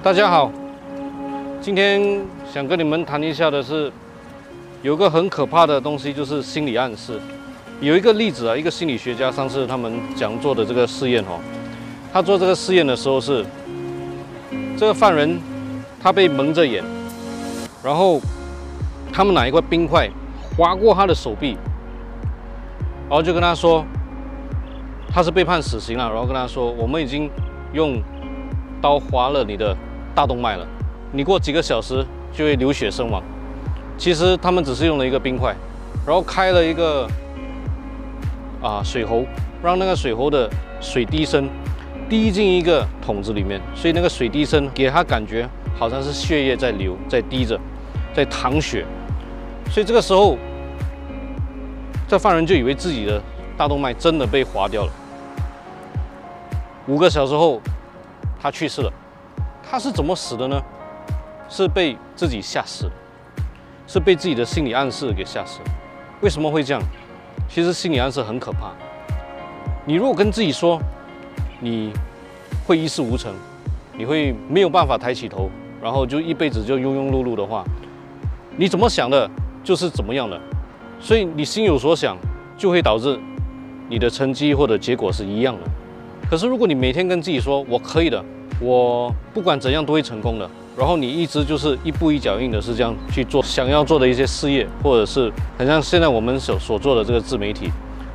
[0.00, 0.52] 大家好，
[1.60, 3.92] 今天想跟你们谈一下的是，
[4.80, 7.20] 有个很可怕的东西，就是心理暗示。
[7.80, 11.40] 有一个例子啊，一个心理学家上次他们讲做的这个试验哦，
[12.12, 13.44] 他做这个试验的时候是，
[14.78, 15.36] 这个犯人
[16.00, 16.82] 他被蒙着眼，
[17.82, 18.20] 然后
[19.12, 20.08] 他们拿一块冰块
[20.56, 21.56] 划过他的手臂，
[23.08, 23.84] 然后就跟他说，
[25.12, 27.28] 他是被判死刑了，然后跟他说，我们已经
[27.72, 28.00] 用
[28.80, 29.76] 刀划了你的
[30.18, 30.66] 大动脉了，
[31.12, 33.22] 你过几个小时就会流血身亡。
[33.96, 35.54] 其实他们只是用了一个冰块，
[36.04, 37.08] 然后开了一个
[38.60, 39.24] 啊水喉，
[39.62, 40.50] 让那个水喉的
[40.80, 41.48] 水滴声
[42.08, 47.56] 滴进一个桶子里面，所以那个水滴声给他感觉好像是血液在流，在滴着，
[48.12, 48.84] 在淌血。
[49.70, 50.36] 所以这个时候，
[52.08, 53.22] 这犯人就以为自己的
[53.56, 54.92] 大动脉真的被划掉了。
[56.88, 57.60] 五个小时后，
[58.42, 58.92] 他去世了。
[59.70, 60.60] 他是怎么死的呢？
[61.48, 62.90] 是被自己吓死，
[63.86, 65.60] 是被自己的心理暗示给吓死。
[66.22, 66.82] 为什么会这样？
[67.48, 68.72] 其实心理暗示很可怕。
[69.84, 70.80] 你如果跟自己说
[71.60, 71.92] 你
[72.66, 73.32] 会一事无成，
[73.96, 75.50] 你会没有办法抬起头，
[75.82, 77.64] 然后就一辈子就庸庸碌碌的话，
[78.56, 79.30] 你怎么想的
[79.62, 80.40] 就是怎么样的。
[81.00, 82.16] 所以你心有所想，
[82.56, 83.18] 就会导致
[83.88, 85.60] 你的成绩或者结果是一样的。
[86.28, 88.22] 可是如果你每天跟自己说我可以的，
[88.60, 90.48] 我不管怎样都会成功的。
[90.76, 97.68] 然后你一直就是一步一脚印的是这样去做想要做的一些事业，或者是很像现在我们所所做的这个自媒体。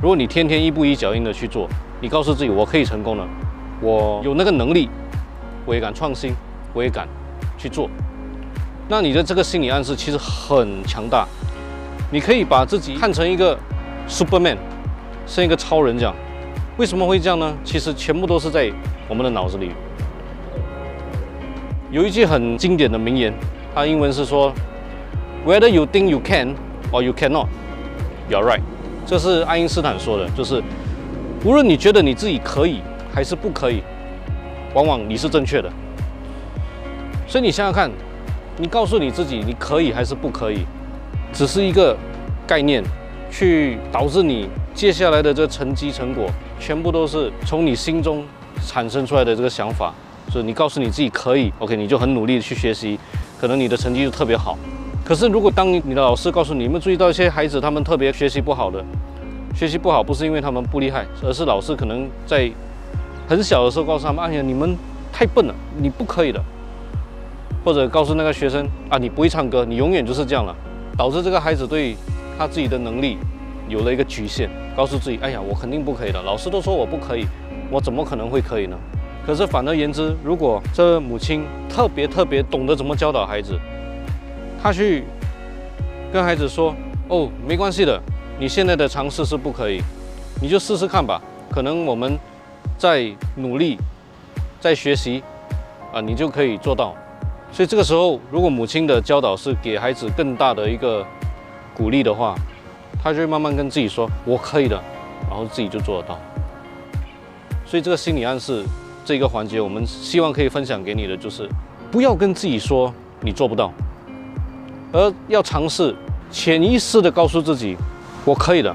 [0.00, 1.68] 如果你天天一步一脚印的去做，
[2.00, 3.26] 你告诉自己我可以成功的，
[3.80, 4.88] 我有那个能力，
[5.66, 6.32] 我也敢创新，
[6.72, 7.08] 我也敢
[7.58, 7.90] 去做。
[8.88, 11.26] 那你的这个心理暗示其实很强大，
[12.12, 13.58] 你可以把自己看成一个
[14.08, 14.58] Superman，
[15.26, 16.14] 像一个超人这样。
[16.76, 17.52] 为什么会这样呢？
[17.64, 18.70] 其实全部都是在
[19.08, 19.72] 我们的脑子里。
[21.94, 23.32] 有一句很经典的名言，
[23.72, 24.52] 它英文是说
[25.46, 26.56] ：“Whether you think you can
[26.90, 27.46] or you cannot,
[28.28, 28.62] you're right。”
[29.06, 30.60] 这是爱因斯坦说的，就是
[31.44, 32.80] 无论你觉得你自己可以
[33.14, 33.80] 还是不可以，
[34.74, 35.70] 往往你是正确的。
[37.28, 37.88] 所以你想想看，
[38.56, 40.66] 你告诉你自己你可以还是不可以，
[41.32, 41.96] 只是一个
[42.44, 42.82] 概念，
[43.30, 46.28] 去导致你接下来的这成绩成果，
[46.58, 48.24] 全部都是从你心中
[48.66, 49.94] 产生出来的这个想法。
[50.40, 52.98] 是你告诉你自己可以，OK，你就很努力的去学习，
[53.40, 54.58] 可能你的成绩就特别好。
[55.04, 58.84] 可是如果当你的老师告诉你，有没有注意到一些孩子他们特别学习不好的？
[59.54, 62.50] 学习不好不是因为他们不厉害，而是老师可能在
[63.28, 64.76] 很小的时候告诉他们：“哎呀，你们
[65.12, 66.42] 太笨了，你不可以的。”
[67.64, 70.54] 或者告诉那个学生：“啊，你不会唱歌，你永远就是这样了。”
[70.96, 71.96] 导致这个孩子对
[72.38, 73.18] 他自己的能力
[73.68, 77.26] 有了一个局限，告诉自己：“哎呀，我肯定不可以的，老师都说我不可以，
[77.70, 78.76] 我怎么可能会可以呢？”
[79.26, 83.58] 可是反而言之，如果这母亲特别特别懂得怎么教导孩子，
[84.62, 85.04] 他去
[86.12, 86.74] 跟孩子说
[87.08, 87.98] ：“哦，没关系的，
[88.38, 89.80] 你现在的尝试是不可以，
[90.42, 91.22] 你就试试看吧。
[91.50, 92.18] 可能我们
[92.76, 93.78] 在努力，
[94.60, 95.22] 在学习，
[95.90, 96.94] 啊，你就可以做到。
[97.50, 101.02] 所以这个时候，如果母亲的教导是给孩子更大的一个
[101.74, 102.34] 鼓励的话，
[103.02, 104.78] 他就会慢慢跟自己说：我可以的，
[105.30, 106.18] 然后自己就做得到。
[107.64, 108.62] 所以这个心理暗示。
[109.04, 111.46] 这个环节，我们希望可以分享给你的就是，
[111.92, 113.70] 不要跟自己说你做不到，
[114.92, 115.94] 而要尝试
[116.30, 117.76] 潜意识的告诉自己，
[118.24, 118.74] 我可以的，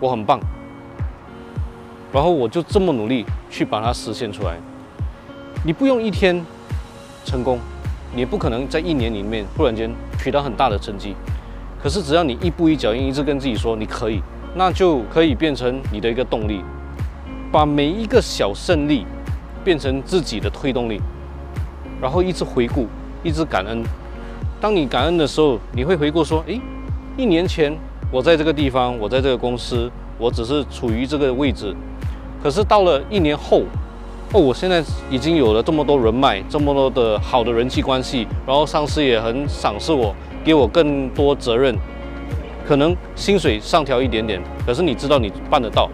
[0.00, 0.40] 我很棒，
[2.12, 4.56] 然后我就这么努力去把它实现出来。
[5.64, 6.44] 你不用一天
[7.24, 7.60] 成功，
[8.12, 9.88] 你也不可能在一年里面突然间
[10.18, 11.14] 取得很大的成绩，
[11.80, 14.20] 可是只要你一步一脚印，一直跟自己说你可以，
[14.56, 16.60] 那就可以变成你的一个动力，
[17.52, 19.06] 把每一个小胜利。
[19.68, 20.98] 变成自己的推动力，
[22.00, 22.86] 然后一直回顾，
[23.22, 23.84] 一直感恩。
[24.58, 26.58] 当你感恩的时候，你会回顾说：“诶，
[27.18, 27.76] 一年前
[28.10, 31.76] 我在这个地方，我在这个公司，我只是处于这个位置。
[32.42, 33.60] 可是到了一年后，
[34.32, 41.76] 哦，我现在已经有了这么多人脉，这么多的好的人际关系，然后上司也很赏识我，给我更多责任。
[42.66, 45.90] 可能薪水上调一点点，可是你知道你办得到，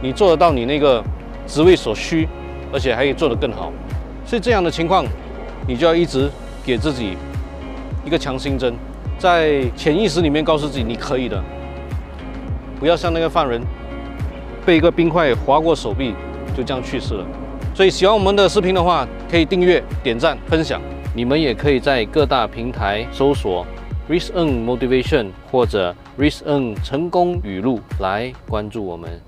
[0.00, 1.04] 你做得到你那个
[1.46, 2.26] 职位所需。”
[2.72, 3.72] 而且还可以做得更好，
[4.24, 5.04] 所以这样的情况，
[5.66, 6.30] 你就要一直
[6.64, 7.16] 给自己
[8.04, 8.74] 一个强心针，
[9.18, 11.42] 在潜意识里面告诉自己你可以的，
[12.78, 13.60] 不要像那个犯人
[14.66, 16.14] 被一个冰块划过手臂
[16.56, 17.26] 就这样去世了。
[17.74, 20.80] 所以喜欢我们的视频的话，可以订阅、点赞、分享。
[21.14, 23.66] 你们也可以在各大平台搜索
[24.08, 29.27] Risk N Motivation 或者 Risk N 成功语录来关注我们。